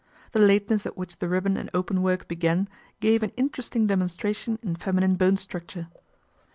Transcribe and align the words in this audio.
The 0.31 0.39
lateness 0.39 0.87
at 0.87 0.97
which 0.97 1.17
the 1.19 1.27
ribbon 1.29 1.57
and 1.57 1.69
openwork 1.75 2.27
began 2.27 2.67
gave 3.01 3.21
an 3.21 3.31
interesting 3.37 3.85
demon 3.85 4.07
stration 4.07 4.57
in 4.63 4.75
feminine 4.75 5.13
bone 5.13 5.37
structure. 5.37 5.89